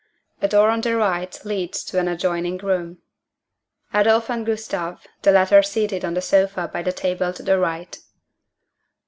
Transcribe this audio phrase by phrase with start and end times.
[0.41, 2.97] A door on the right leads to an adjoining room.)
[3.93, 7.99] (ADOLPH and GUSTAV, the latter seated on the sofa by the table to the right.)